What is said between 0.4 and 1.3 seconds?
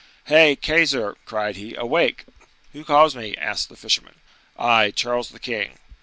Keyser!"